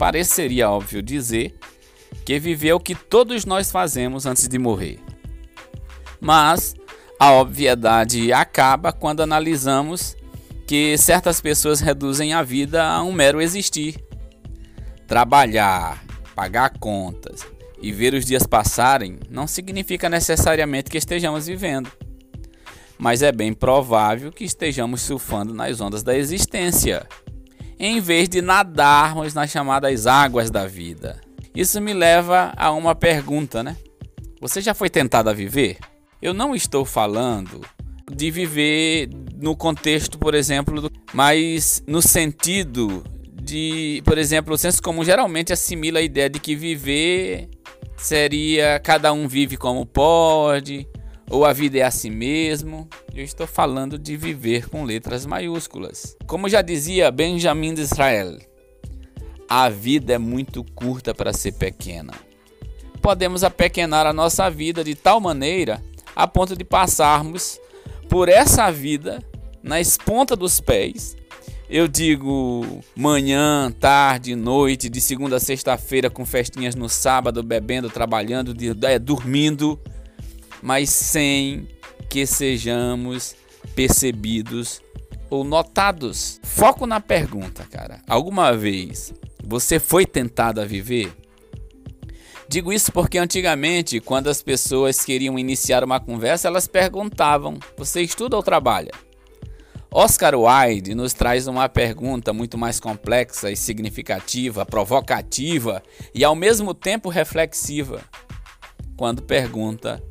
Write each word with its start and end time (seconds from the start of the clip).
pareceria 0.00 0.70
óbvio 0.70 1.02
dizer 1.02 1.54
que 2.24 2.38
viver 2.38 2.70
é 2.70 2.74
o 2.74 2.80
que 2.80 2.94
todos 2.94 3.44
nós 3.44 3.70
fazemos 3.70 4.24
antes 4.24 4.48
de 4.48 4.58
morrer. 4.58 4.98
Mas 6.18 6.74
a 7.18 7.32
obviedade 7.32 8.32
acaba 8.32 8.94
quando 8.94 9.22
analisamos 9.22 10.16
que 10.66 10.96
certas 10.96 11.38
pessoas 11.42 11.80
reduzem 11.80 12.32
a 12.32 12.42
vida 12.42 12.82
a 12.82 13.02
um 13.02 13.12
mero 13.12 13.42
existir. 13.42 14.02
Trabalhar, 15.06 16.02
pagar 16.34 16.78
contas 16.78 17.46
e 17.82 17.92
ver 17.92 18.14
os 18.14 18.24
dias 18.24 18.46
passarem 18.46 19.18
não 19.28 19.46
significa 19.46 20.08
necessariamente 20.08 20.88
que 20.88 20.96
estejamos 20.96 21.46
vivendo. 21.46 21.92
Mas 22.96 23.20
é 23.20 23.30
bem 23.30 23.52
provável 23.52 24.32
que 24.32 24.44
estejamos 24.44 25.02
surfando 25.02 25.52
nas 25.52 25.78
ondas 25.78 26.02
da 26.02 26.16
existência, 26.16 27.06
em 27.80 27.98
vez 27.98 28.28
de 28.28 28.42
nadarmos 28.42 29.32
nas 29.32 29.50
chamadas 29.50 30.06
águas 30.06 30.50
da 30.50 30.66
vida. 30.66 31.18
Isso 31.54 31.80
me 31.80 31.94
leva 31.94 32.52
a 32.54 32.70
uma 32.72 32.94
pergunta, 32.94 33.62
né? 33.62 33.74
Você 34.38 34.60
já 34.60 34.74
foi 34.74 34.90
tentado 34.90 35.30
a 35.30 35.32
viver? 35.32 35.78
Eu 36.20 36.34
não 36.34 36.54
estou 36.54 36.84
falando 36.84 37.62
de 38.12 38.30
viver 38.30 39.08
no 39.40 39.56
contexto, 39.56 40.18
por 40.18 40.34
exemplo, 40.34 40.82
do... 40.82 40.92
mas 41.14 41.82
no 41.86 42.02
sentido 42.02 43.02
de, 43.42 44.02
por 44.04 44.18
exemplo, 44.18 44.54
o 44.54 44.58
senso 44.58 44.82
comum 44.82 45.02
geralmente 45.02 45.50
assimila 45.50 46.00
a 46.00 46.02
ideia 46.02 46.28
de 46.28 46.38
que 46.38 46.54
viver 46.54 47.48
seria 47.96 48.78
cada 48.80 49.10
um 49.10 49.26
vive 49.26 49.56
como 49.56 49.86
pode, 49.86 50.86
ou 51.30 51.44
a 51.44 51.52
vida 51.52 51.78
é 51.78 51.82
assim 51.82 52.10
mesmo. 52.10 52.88
Eu 53.14 53.24
estou 53.24 53.46
falando 53.46 53.96
de 53.96 54.16
viver 54.16 54.68
com 54.68 54.84
letras 54.84 55.24
maiúsculas. 55.24 56.16
Como 56.26 56.48
já 56.48 56.60
dizia 56.60 57.10
Benjamin 57.10 57.72
de 57.72 57.82
Israel, 57.82 58.36
a 59.48 59.68
vida 59.68 60.14
é 60.14 60.18
muito 60.18 60.64
curta 60.74 61.14
para 61.14 61.32
ser 61.32 61.52
pequena. 61.52 62.12
Podemos 63.00 63.44
apequenar 63.44 64.06
a 64.06 64.12
nossa 64.12 64.50
vida 64.50 64.84
de 64.84 64.94
tal 64.94 65.20
maneira 65.20 65.80
a 66.14 66.26
ponto 66.26 66.56
de 66.56 66.64
passarmos 66.64 67.58
por 68.08 68.28
essa 68.28 68.70
vida 68.70 69.22
na 69.62 69.76
ponta 70.04 70.34
dos 70.34 70.60
pés. 70.60 71.16
Eu 71.68 71.86
digo 71.86 72.80
manhã, 72.96 73.70
tarde, 73.78 74.34
noite, 74.34 74.88
de 74.88 75.00
segunda 75.00 75.36
a 75.36 75.40
sexta-feira 75.40 76.10
com 76.10 76.26
festinhas 76.26 76.74
no 76.74 76.88
sábado, 76.88 77.44
bebendo, 77.44 77.88
trabalhando, 77.88 78.52
de, 78.52 78.74
é, 78.84 78.98
dormindo, 78.98 79.80
mas 80.62 80.90
sem 80.90 81.68
que 82.08 82.26
sejamos 82.26 83.34
percebidos 83.74 84.82
ou 85.28 85.44
notados. 85.44 86.40
Foco 86.42 86.86
na 86.86 87.00
pergunta, 87.00 87.64
cara. 87.70 88.00
Alguma 88.08 88.52
vez 88.52 89.12
você 89.44 89.78
foi 89.78 90.04
tentado 90.04 90.60
a 90.60 90.64
viver? 90.64 91.12
Digo 92.48 92.72
isso 92.72 92.90
porque 92.90 93.16
antigamente, 93.16 94.00
quando 94.00 94.28
as 94.28 94.42
pessoas 94.42 95.04
queriam 95.04 95.38
iniciar 95.38 95.84
uma 95.84 96.00
conversa, 96.00 96.48
elas 96.48 96.66
perguntavam: 96.66 97.58
Você 97.76 98.02
estuda 98.02 98.36
ou 98.36 98.42
trabalha? 98.42 98.90
Oscar 99.92 100.34
Wilde 100.36 100.94
nos 100.94 101.12
traz 101.12 101.46
uma 101.46 101.68
pergunta 101.68 102.32
muito 102.32 102.56
mais 102.56 102.78
complexa 102.78 103.50
e 103.50 103.56
significativa, 103.56 104.64
provocativa 104.64 105.82
e 106.14 106.22
ao 106.24 106.34
mesmo 106.36 106.74
tempo 106.74 107.08
reflexiva. 107.08 108.00
Quando 108.96 109.22
pergunta: 109.22 110.02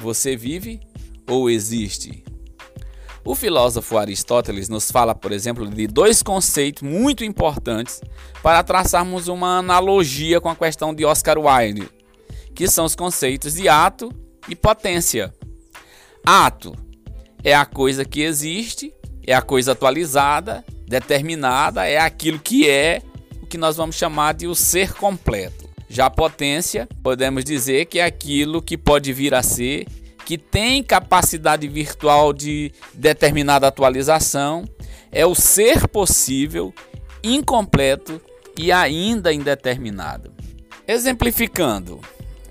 Você 0.00 0.34
vive 0.34 0.80
ou 1.28 1.50
existe? 1.50 2.24
O 3.22 3.34
filósofo 3.34 3.98
Aristóteles 3.98 4.68
nos 4.68 4.90
fala, 4.90 5.14
por 5.14 5.30
exemplo, 5.30 5.68
de 5.68 5.86
dois 5.86 6.22
conceitos 6.22 6.82
muito 6.82 7.22
importantes 7.22 8.00
para 8.42 8.62
traçarmos 8.62 9.28
uma 9.28 9.58
analogia 9.58 10.40
com 10.40 10.48
a 10.48 10.56
questão 10.56 10.94
de 10.94 11.04
Oscar 11.04 11.38
Wilde, 11.38 11.86
que 12.54 12.66
são 12.66 12.86
os 12.86 12.96
conceitos 12.96 13.54
de 13.54 13.68
ato 13.68 14.10
e 14.48 14.56
potência. 14.56 15.34
Ato 16.24 16.74
é 17.44 17.54
a 17.54 17.66
coisa 17.66 18.04
que 18.04 18.22
existe, 18.22 18.92
é 19.26 19.34
a 19.34 19.42
coisa 19.42 19.72
atualizada, 19.72 20.64
determinada, 20.88 21.86
é 21.86 21.98
aquilo 21.98 22.38
que 22.38 22.68
é 22.68 23.02
o 23.42 23.46
que 23.46 23.58
nós 23.58 23.76
vamos 23.76 23.96
chamar 23.96 24.32
de 24.32 24.46
o 24.46 24.54
ser 24.54 24.94
completo. 24.94 25.69
Já 25.92 26.08
potência, 26.08 26.88
podemos 27.02 27.44
dizer 27.44 27.86
que 27.86 27.98
é 27.98 28.04
aquilo 28.04 28.62
que 28.62 28.78
pode 28.78 29.12
vir 29.12 29.34
a 29.34 29.42
ser 29.42 29.88
que 30.24 30.38
tem 30.38 30.84
capacidade 30.84 31.66
virtual 31.66 32.32
de 32.32 32.70
determinada 32.94 33.66
atualização, 33.66 34.64
é 35.10 35.26
o 35.26 35.34
ser 35.34 35.88
possível, 35.88 36.72
incompleto 37.24 38.20
e 38.56 38.70
ainda 38.70 39.32
indeterminado. 39.32 40.32
Exemplificando, 40.86 42.00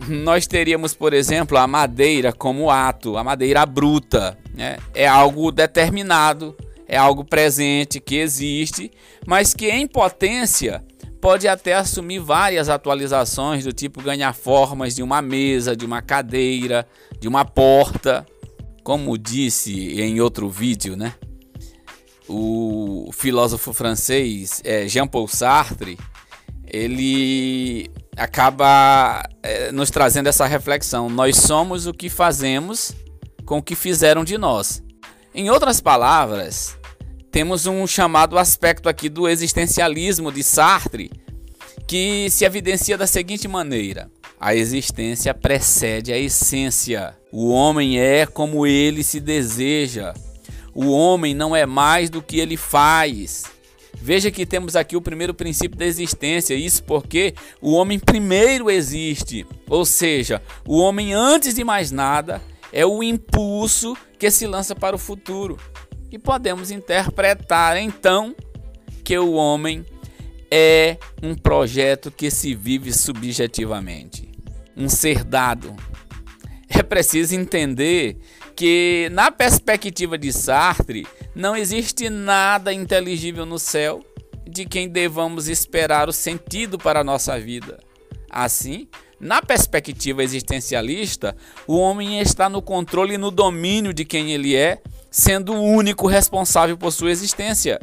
nós 0.06 0.46
teríamos, 0.46 0.94
por 0.94 1.14
exemplo, 1.14 1.58
a 1.58 1.66
madeira 1.66 2.34
como 2.34 2.70
ato, 2.70 3.16
a 3.16 3.24
madeira 3.24 3.66
bruta, 3.66 4.38
né? 4.54 4.76
é 4.94 5.08
algo 5.08 5.50
determinado, 5.50 6.58
é 6.86 6.98
algo 6.98 7.24
presente 7.24 8.02
que 8.02 8.18
existe, 8.18 8.92
mas 9.26 9.54
que 9.54 9.70
em 9.70 9.88
potência 9.88 10.84
pode 11.22 11.48
até 11.48 11.74
assumir 11.74 12.20
várias 12.20 12.70
atualizações 12.70 13.64
do 13.64 13.74
tipo 13.74 14.02
ganhar 14.02 14.34
formas 14.34 14.96
de 14.96 15.04
uma 15.04 15.22
mesa, 15.22 15.76
de 15.76 15.86
uma 15.86 16.02
cadeira, 16.02 16.88
de 17.20 17.28
uma 17.28 17.46
porta. 17.46 18.26
Como 18.84 19.18
disse 19.18 20.02
em 20.02 20.20
outro 20.22 20.50
vídeo, 20.50 20.96
né? 20.96 21.14
O 22.28 23.10
filósofo 23.14 23.74
francês 23.74 24.62
é, 24.64 24.88
Jean-Paul 24.88 25.28
Sartre, 25.28 25.98
ele 26.66 27.90
acaba 28.16 29.24
é, 29.44 29.72
nos 29.72 29.90
trazendo 29.90 30.28
essa 30.28 30.46
reflexão. 30.46 31.10
Nós 31.10 31.38
somos 31.38 31.88
o 31.88 31.94
que 31.94 32.10
fazemos 32.10 32.94
com 33.46 33.58
o 33.58 33.64
que 33.64 33.76
fizeram 33.76 34.24
de 34.24 34.38
nós. 34.38 34.84
Em 35.34 35.50
outras 35.50 35.82
palavras, 35.82 36.79
temos 37.32 37.66
um 37.66 37.86
chamado 37.86 38.38
aspecto 38.38 38.90
aqui 38.90 39.10
do 39.10 39.28
existencialismo 39.28 40.32
de 40.32 40.44
Sartre, 40.44 41.12
que 41.88 42.30
se 42.30 42.46
evidencia 42.46 42.98
da 42.98 43.08
seguinte 43.08 43.48
maneira: 43.48 44.10
a 44.40 44.56
existência 44.56 45.34
precede 45.34 46.12
a 46.12 46.18
essência. 46.18 47.16
O 47.32 47.50
homem 47.50 48.00
é 48.00 48.26
como 48.26 48.66
ele 48.66 49.04
se 49.04 49.20
deseja. 49.20 50.14
O 50.74 50.92
homem 50.92 51.34
não 51.34 51.56
é 51.56 51.66
mais 51.66 52.10
do 52.10 52.22
que 52.22 52.40
ele 52.40 52.58
faz. 52.58 53.44
Veja 54.02 54.32
que 54.32 54.46
temos 54.46 54.76
aqui 54.76 54.96
o 54.96 55.02
primeiro 55.02 55.34
princípio 55.34 55.78
da 55.78 55.86
existência, 55.86 56.54
isso 56.54 56.84
porque 56.84 57.34
o 57.62 57.74
homem 57.74 58.00
primeiro 58.00 58.70
existe, 58.70 59.46
ou 59.68 59.84
seja, 59.84 60.42
o 60.66 60.78
homem 60.78 61.14
antes 61.14 61.56
de 61.56 61.66
mais 61.66 61.92
nada 61.92 62.42
é 62.72 62.86
o 62.86 63.04
impulso 63.04 63.98
que 64.18 64.32
se 64.32 64.48
lança 64.48 64.74
para 64.74 64.96
o 64.96 65.00
futuro. 65.00 65.58
E 66.12 66.18
podemos 66.18 66.72
interpretar 66.72 67.78
então 67.78 68.36
que 69.04 69.18
o 69.18 69.34
homem 69.34 69.86
é 70.52 70.98
um 71.22 71.36
projeto 71.36 72.12
que 72.12 72.32
se 72.32 72.56
vive 72.56 72.92
subjetivamente, 72.92 74.30
um 74.76 74.90
ser 74.90 75.24
dado. 75.24 75.76
É 76.68 76.82
preciso 76.82 77.36
entender 77.36 78.18
que, 78.56 79.10
na 79.12 79.32
perspectiva 79.32 80.18
de 80.18 80.34
Sartre, 80.34 81.08
não 81.36 81.56
existe 81.56 82.10
nada 82.10 82.74
inteligível 82.74 83.46
no 83.46 83.60
céu 83.60 84.04
de 84.48 84.66
quem 84.66 84.90
devamos 84.90 85.48
esperar 85.48 86.10
o 86.10 86.14
sentido 86.14 86.78
para 86.78 87.02
a 87.02 87.04
nossa 87.04 87.40
vida. 87.40 87.80
Assim, 88.30 88.88
na 89.20 89.42
perspectiva 89.42 90.24
existencialista, 90.24 91.36
o 91.68 91.78
homem 91.78 92.20
está 92.20 92.48
no 92.50 92.62
controle 92.62 93.16
e 93.16 93.18
no 93.18 93.32
domínio 93.32 93.94
de 93.94 94.06
quem 94.06 94.32
ele 94.32 94.56
é 94.56 94.82
sendo 95.12 95.54
o 95.54 95.64
único 95.64 96.08
responsável 96.08 96.78
por 96.78 96.92
sua 96.92 97.12
existência. 97.12 97.80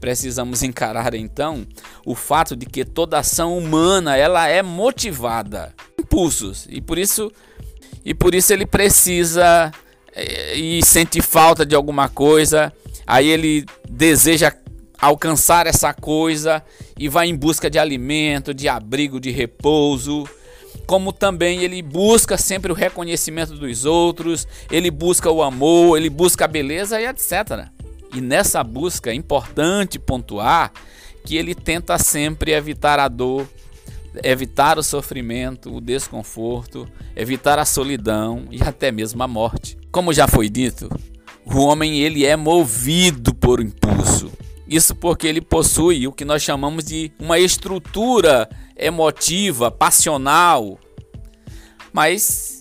Precisamos 0.00 0.62
encarar 0.62 1.14
então 1.14 1.66
o 2.04 2.14
fato 2.14 2.56
de 2.56 2.66
que 2.66 2.84
toda 2.84 3.18
ação 3.18 3.56
humana 3.56 4.16
ela 4.16 4.46
é 4.48 4.62
motivada 4.62 5.74
impulsos 5.98 6.66
e 6.70 6.80
por 6.80 6.98
isso 6.98 7.32
e 8.04 8.14
por 8.14 8.34
isso 8.34 8.52
ele 8.52 8.64
precisa 8.64 9.72
eh, 10.14 10.54
e 10.56 10.84
sente 10.84 11.20
falta 11.20 11.66
de 11.66 11.74
alguma 11.74 12.08
coisa, 12.08 12.72
aí 13.06 13.28
ele 13.28 13.66
deseja 13.88 14.52
alcançar 15.00 15.66
essa 15.66 15.92
coisa 15.92 16.62
e 16.98 17.08
vai 17.08 17.28
em 17.28 17.36
busca 17.36 17.68
de 17.68 17.78
alimento, 17.78 18.54
de 18.54 18.68
abrigo, 18.68 19.20
de 19.20 19.30
repouso 19.30 20.26
como 20.86 21.12
também 21.12 21.62
ele 21.62 21.82
busca 21.82 22.36
sempre 22.36 22.70
o 22.70 22.74
reconhecimento 22.74 23.54
dos 23.54 23.84
outros, 23.84 24.46
ele 24.70 24.90
busca 24.90 25.30
o 25.30 25.42
amor, 25.42 25.96
ele 25.96 26.10
busca 26.10 26.44
a 26.44 26.48
beleza 26.48 27.00
e 27.00 27.06
etc. 27.06 27.68
E 28.14 28.20
nessa 28.20 28.62
busca 28.62 29.10
é 29.10 29.14
importante 29.14 29.98
pontuar 29.98 30.72
que 31.24 31.36
ele 31.36 31.54
tenta 31.54 31.98
sempre 31.98 32.52
evitar 32.52 33.00
a 33.00 33.08
dor, 33.08 33.48
evitar 34.22 34.78
o 34.78 34.82
sofrimento, 34.82 35.74
o 35.74 35.80
desconforto, 35.80 36.88
evitar 37.16 37.58
a 37.58 37.64
solidão 37.64 38.44
e 38.50 38.62
até 38.62 38.92
mesmo 38.92 39.22
a 39.22 39.28
morte. 39.28 39.76
Como 39.90 40.12
já 40.12 40.28
foi 40.28 40.48
dito, 40.48 40.88
o 41.44 41.58
homem 41.58 41.98
ele 41.98 42.24
é 42.24 42.36
movido 42.36 43.34
por 43.34 43.60
impulso. 43.60 44.30
Isso 44.68 44.94
porque 44.94 45.26
ele 45.26 45.40
possui 45.40 46.06
o 46.06 46.12
que 46.12 46.24
nós 46.24 46.42
chamamos 46.42 46.84
de 46.84 47.12
uma 47.18 47.38
estrutura 47.38 48.48
emotiva, 48.76 49.70
passional. 49.70 50.78
Mas 51.92 52.60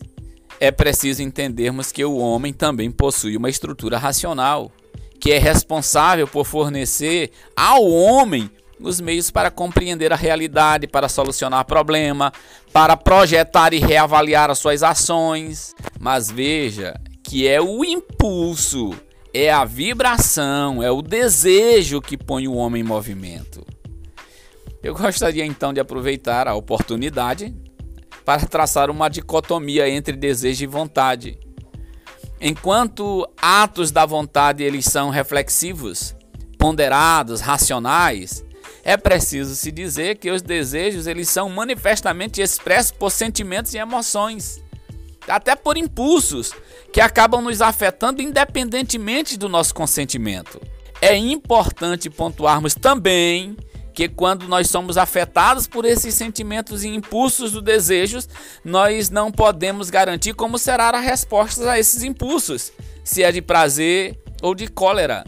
é 0.59 0.71
preciso 0.71 1.21
entendermos 1.21 1.91
que 1.91 2.05
o 2.05 2.17
homem 2.17 2.53
também 2.53 2.91
possui 2.91 3.35
uma 3.35 3.49
estrutura 3.49 3.97
racional, 3.97 4.71
que 5.19 5.31
é 5.31 5.37
responsável 5.37 6.27
por 6.27 6.45
fornecer 6.45 7.31
ao 7.55 7.83
homem 7.83 8.49
os 8.79 8.99
meios 8.99 9.31
para 9.31 9.49
compreender 9.49 10.11
a 10.11 10.15
realidade, 10.15 10.87
para 10.87 11.09
solucionar 11.09 11.65
problema, 11.65 12.31
para 12.71 12.95
projetar 12.97 13.73
e 13.73 13.79
reavaliar 13.79 14.49
as 14.49 14.59
suas 14.59 14.83
ações. 14.83 15.73
Mas 15.99 16.29
veja 16.29 16.93
que 17.23 17.47
é 17.47 17.59
o 17.59 17.83
impulso, 17.83 18.91
é 19.37 19.51
a 19.51 19.65
vibração, 19.65 20.81
é 20.81 20.89
o 20.89 21.01
desejo 21.01 21.99
que 21.99 22.17
põe 22.17 22.47
o 22.47 22.53
homem 22.53 22.81
em 22.81 22.85
movimento. 22.85 23.65
Eu 24.81 24.95
gostaria 24.95 25.45
então 25.45 25.73
de 25.73 25.79
aproveitar 25.81 26.47
a 26.47 26.55
oportunidade 26.55 27.53
para 28.23 28.45
traçar 28.45 28.89
uma 28.89 29.09
dicotomia 29.09 29.89
entre 29.89 30.15
desejo 30.15 30.63
e 30.63 30.67
vontade. 30.67 31.37
Enquanto 32.39 33.27
atos 33.37 33.91
da 33.91 34.05
vontade 34.05 34.63
eles 34.63 34.85
são 34.85 35.09
reflexivos, 35.09 36.15
ponderados, 36.57 37.41
racionais, 37.41 38.41
é 38.85 38.95
preciso 38.95 39.53
se 39.53 39.69
dizer 39.69 40.15
que 40.15 40.31
os 40.31 40.41
desejos 40.41 41.07
eles 41.07 41.27
são 41.27 41.49
manifestamente 41.49 42.41
expressos 42.41 42.91
por 42.91 43.11
sentimentos 43.11 43.73
e 43.73 43.79
emoções, 43.79 44.63
até 45.27 45.55
por 45.55 45.77
impulsos 45.77 46.51
que 46.91 47.01
acabam 47.01 47.41
nos 47.41 47.61
afetando 47.61 48.21
independentemente 48.21 49.37
do 49.37 49.49
nosso 49.49 49.73
consentimento. 49.73 50.61
É 51.01 51.15
importante 51.15 52.09
pontuarmos 52.09 52.73
também 52.73 53.55
que 53.93 54.09
quando 54.09 54.47
nós 54.47 54.69
somos 54.69 54.97
afetados 54.97 55.65
por 55.65 55.85
esses 55.85 56.13
sentimentos 56.13 56.83
e 56.83 56.89
impulsos 56.89 57.53
do 57.53 57.61
desejos, 57.61 58.27
nós 58.63 59.09
não 59.09 59.31
podemos 59.31 59.89
garantir 59.89 60.33
como 60.33 60.59
será 60.59 60.89
a 60.89 60.99
resposta 60.99 61.71
a 61.71 61.79
esses 61.79 62.03
impulsos, 62.03 62.73
se 63.03 63.23
é 63.23 63.31
de 63.31 63.41
prazer 63.41 64.19
ou 64.41 64.53
de 64.53 64.67
cólera. 64.67 65.23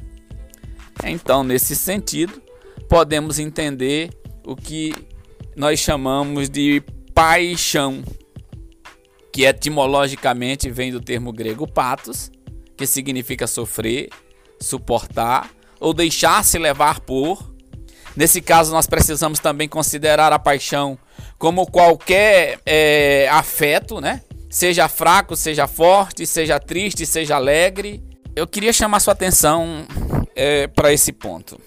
Então, 1.03 1.44
nesse 1.44 1.75
sentido, 1.75 2.41
podemos 2.89 3.39
entender 3.39 4.09
o 4.45 4.55
que 4.55 4.94
nós 5.55 5.79
chamamos 5.79 6.49
de 6.49 6.83
paixão, 7.13 8.03
que 9.31 9.44
etimologicamente 9.44 10.69
vem 10.69 10.91
do 10.91 11.01
termo 11.01 11.31
grego 11.31 11.68
patos, 11.68 12.31
que 12.75 12.85
significa 12.85 13.47
sofrer, 13.47 14.09
suportar 14.59 15.50
ou 15.79 15.94
deixar-se 15.94 16.57
levar 16.57 17.00
por. 17.01 17.56
Nesse 18.15 18.41
caso, 18.41 18.71
nós 18.71 18.88
precisamos 18.88 19.39
também 19.39 19.68
considerar 19.68 20.33
a 20.33 20.39
paixão 20.39 20.97
como 21.38 21.69
qualquer 21.69 22.59
é, 22.65 23.27
afeto, 23.31 24.01
né? 24.01 24.21
Seja 24.50 24.88
fraco, 24.88 25.35
seja 25.35 25.68
forte, 25.68 26.25
seja 26.25 26.59
triste, 26.59 27.06
seja 27.06 27.35
alegre. 27.35 28.01
Eu 28.35 28.47
queria 28.47 28.73
chamar 28.73 29.00
sua 29.01 29.13
atenção 29.13 29.85
é, 30.35 30.68
para 30.68 30.94
esse 30.94 31.12
ponto. 31.12 31.59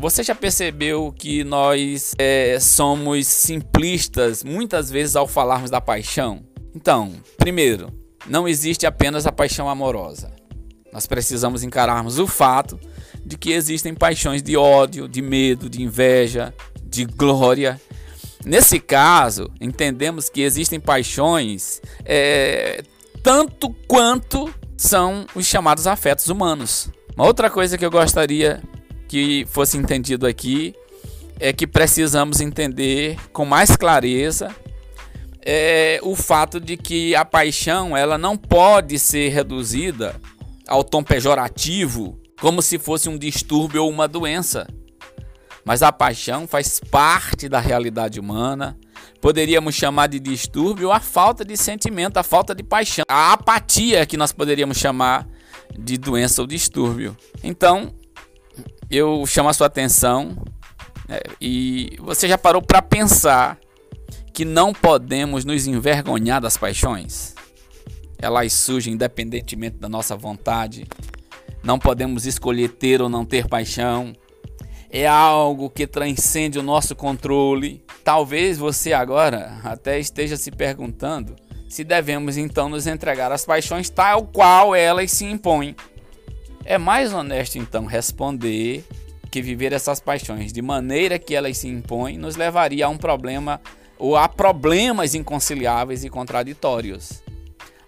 Você 0.00 0.22
já 0.22 0.34
percebeu 0.34 1.14
que 1.16 1.44
nós 1.44 2.14
é, 2.18 2.58
somos 2.60 3.26
simplistas 3.26 4.42
muitas 4.42 4.90
vezes 4.90 5.14
ao 5.14 5.28
falarmos 5.28 5.70
da 5.70 5.80
paixão? 5.80 6.45
Então, 6.76 7.10
primeiro, 7.38 7.90
não 8.26 8.46
existe 8.46 8.86
apenas 8.86 9.26
a 9.26 9.32
paixão 9.32 9.66
amorosa. 9.66 10.30
Nós 10.92 11.06
precisamos 11.06 11.62
encararmos 11.62 12.18
o 12.18 12.26
fato 12.26 12.78
de 13.24 13.38
que 13.38 13.52
existem 13.52 13.94
paixões 13.94 14.42
de 14.42 14.58
ódio, 14.58 15.08
de 15.08 15.22
medo, 15.22 15.70
de 15.70 15.82
inveja, 15.82 16.52
de 16.84 17.06
glória. 17.06 17.80
Nesse 18.44 18.78
caso, 18.78 19.50
entendemos 19.58 20.28
que 20.28 20.42
existem 20.42 20.78
paixões 20.78 21.80
é, 22.04 22.84
tanto 23.22 23.74
quanto 23.88 24.54
são 24.76 25.24
os 25.34 25.46
chamados 25.46 25.86
afetos 25.86 26.28
humanos. 26.28 26.90
Uma 27.16 27.26
outra 27.26 27.48
coisa 27.48 27.78
que 27.78 27.86
eu 27.86 27.90
gostaria 27.90 28.62
que 29.08 29.46
fosse 29.48 29.78
entendido 29.78 30.26
aqui 30.26 30.74
é 31.40 31.54
que 31.54 31.66
precisamos 31.66 32.42
entender 32.42 33.16
com 33.32 33.46
mais 33.46 33.74
clareza 33.74 34.54
é, 35.48 36.00
o 36.02 36.16
fato 36.16 36.58
de 36.58 36.76
que 36.76 37.14
a 37.14 37.24
paixão 37.24 37.96
ela 37.96 38.18
não 38.18 38.36
pode 38.36 38.98
ser 38.98 39.28
reduzida 39.28 40.20
ao 40.66 40.82
tom 40.82 41.04
pejorativo 41.04 42.20
como 42.40 42.60
se 42.60 42.80
fosse 42.80 43.08
um 43.08 43.16
distúrbio 43.16 43.84
ou 43.84 43.88
uma 43.88 44.08
doença. 44.08 44.66
Mas 45.64 45.84
a 45.84 45.92
paixão 45.92 46.48
faz 46.48 46.80
parte 46.80 47.48
da 47.48 47.60
realidade 47.60 48.18
humana. 48.18 48.76
Poderíamos 49.20 49.76
chamar 49.76 50.08
de 50.08 50.18
distúrbio 50.18 50.90
a 50.90 50.98
falta 50.98 51.44
de 51.44 51.56
sentimento, 51.56 52.16
a 52.16 52.24
falta 52.24 52.52
de 52.52 52.64
paixão, 52.64 53.04
a 53.08 53.32
apatia 53.32 54.04
que 54.04 54.16
nós 54.16 54.32
poderíamos 54.32 54.78
chamar 54.78 55.28
de 55.78 55.96
doença 55.96 56.42
ou 56.42 56.46
distúrbio. 56.46 57.16
Então, 57.42 57.94
eu 58.90 59.24
chamo 59.26 59.48
a 59.48 59.52
sua 59.52 59.68
atenção 59.68 60.36
é, 61.08 61.22
e 61.40 61.96
você 62.00 62.28
já 62.28 62.36
parou 62.36 62.60
para 62.60 62.82
pensar 62.82 63.58
que 64.36 64.44
não 64.44 64.70
podemos 64.70 65.46
nos 65.46 65.66
envergonhar 65.66 66.42
das 66.42 66.58
paixões? 66.58 67.34
Elas 68.18 68.52
surgem 68.52 68.92
independentemente 68.92 69.78
da 69.78 69.88
nossa 69.88 70.14
vontade. 70.14 70.86
Não 71.62 71.78
podemos 71.78 72.26
escolher 72.26 72.68
ter 72.68 73.00
ou 73.00 73.08
não 73.08 73.24
ter 73.24 73.48
paixão. 73.48 74.12
É 74.90 75.06
algo 75.06 75.70
que 75.70 75.86
transcende 75.86 76.58
o 76.58 76.62
nosso 76.62 76.94
controle. 76.94 77.82
Talvez 78.04 78.58
você 78.58 78.92
agora 78.92 79.58
até 79.64 79.98
esteja 79.98 80.36
se 80.36 80.50
perguntando 80.50 81.34
se 81.66 81.82
devemos 81.82 82.36
então 82.36 82.68
nos 82.68 82.86
entregar 82.86 83.32
às 83.32 83.46
paixões 83.46 83.88
tal 83.88 84.26
qual 84.26 84.74
elas 84.74 85.12
se 85.12 85.24
impõem. 85.24 85.74
É 86.62 86.76
mais 86.76 87.10
honesto 87.14 87.56
então 87.56 87.86
responder 87.86 88.84
que 89.30 89.40
viver 89.40 89.72
essas 89.72 89.98
paixões 89.98 90.52
de 90.52 90.60
maneira 90.60 91.18
que 91.18 91.34
elas 91.34 91.56
se 91.56 91.68
impõem 91.68 92.18
nos 92.18 92.36
levaria 92.36 92.84
a 92.84 92.90
um 92.90 92.98
problema 92.98 93.62
ou 93.98 94.16
a 94.16 94.28
problemas 94.28 95.14
inconciliáveis 95.14 96.04
e 96.04 96.10
contraditórios. 96.10 97.22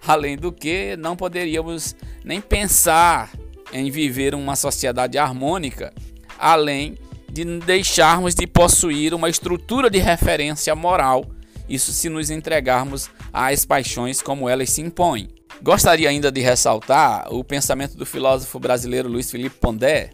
Além 0.06 0.36
do 0.36 0.52
que, 0.52 0.96
não 0.96 1.16
poderíamos 1.16 1.94
nem 2.24 2.40
pensar 2.40 3.30
em 3.72 3.90
viver 3.90 4.34
uma 4.34 4.56
sociedade 4.56 5.18
harmônica, 5.18 5.92
além 6.38 6.96
de 7.30 7.44
deixarmos 7.60 8.34
de 8.34 8.46
possuir 8.46 9.12
uma 9.12 9.28
estrutura 9.28 9.90
de 9.90 9.98
referência 9.98 10.74
moral, 10.74 11.24
isso 11.68 11.92
se 11.92 12.08
nos 12.08 12.30
entregarmos 12.30 13.10
às 13.32 13.66
paixões 13.66 14.22
como 14.22 14.48
elas 14.48 14.70
se 14.70 14.80
impõem. 14.80 15.28
Gostaria 15.62 16.08
ainda 16.08 16.30
de 16.30 16.40
ressaltar 16.40 17.32
o 17.32 17.42
pensamento 17.42 17.96
do 17.96 18.06
filósofo 18.06 18.58
brasileiro 18.58 19.08
Luiz 19.08 19.30
Felipe 19.30 19.56
Pondé, 19.60 20.10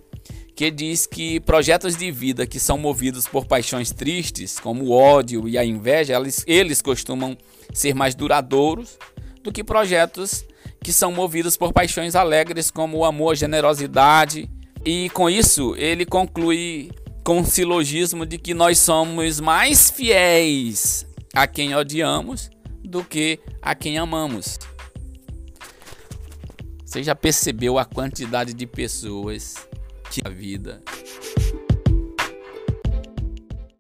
que 0.55 0.71
diz 0.71 1.07
que 1.07 1.41
projetos 1.41 1.97
de 1.97 2.11
vida 2.11 2.47
que 2.47 2.61
são 2.61 2.79
movidos 2.79 3.27
por 3.27 3.47
paixões 3.47 3.91
tristes, 3.91 4.59
como 4.59 4.85
o 4.85 4.93
ódio 4.93 5.49
e 5.49 5.59
a 5.59 5.65
inveja, 5.65 6.15
eles, 6.15 6.45
eles 6.47 6.81
costumam 6.81 7.37
ser 7.73 7.95
mais 7.95 8.15
duradouros 8.15 8.97
do 9.43 9.51
que 9.51 9.65
projetos 9.65 10.45
que 10.83 10.93
são 10.93 11.11
movidos 11.11 11.57
por 11.57 11.73
paixões 11.73 12.15
alegres, 12.15 12.71
como 12.71 12.99
o 12.99 13.05
amor, 13.05 13.33
a 13.33 13.35
generosidade. 13.35 14.49
E 14.85 15.09
com 15.11 15.29
isso, 15.29 15.75
ele 15.77 16.05
conclui 16.05 16.91
com 17.25 17.41
o 17.41 17.45
silogismo 17.45 18.25
de 18.25 18.39
que 18.39 18.55
nós 18.55 18.79
somos 18.79 19.41
mais 19.41 19.91
fiéis 19.91 21.07
a 21.33 21.47
quem 21.47 21.75
odiamos 21.75 22.51
do 22.85 23.03
que 23.03 23.41
a 23.61 23.75
quem 23.75 23.99
amamos. 23.99 24.59
Você 26.85 27.03
já 27.03 27.15
percebeu 27.15 27.79
a 27.79 27.85
quantidade 27.85 28.53
de 28.55 28.67
pessoas 28.67 29.55
que 30.15 30.23
a 30.25 30.31
vida 30.31 30.81